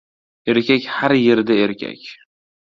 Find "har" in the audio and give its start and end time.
0.95-1.13